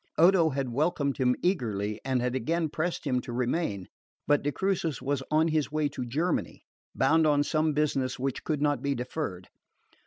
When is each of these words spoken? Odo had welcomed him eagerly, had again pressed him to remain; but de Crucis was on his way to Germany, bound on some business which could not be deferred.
Odo 0.17 0.49
had 0.49 0.69
welcomed 0.69 1.17
him 1.17 1.35
eagerly, 1.43 2.01
had 2.03 2.33
again 2.33 2.69
pressed 2.69 3.05
him 3.05 3.21
to 3.21 3.31
remain; 3.31 3.87
but 4.25 4.41
de 4.41 4.51
Crucis 4.51 4.99
was 4.99 5.21
on 5.29 5.49
his 5.49 5.71
way 5.71 5.87
to 5.89 6.05
Germany, 6.07 6.63
bound 6.95 7.27
on 7.27 7.43
some 7.43 7.73
business 7.73 8.17
which 8.17 8.43
could 8.43 8.63
not 8.63 8.81
be 8.81 8.95
deferred. 8.95 9.49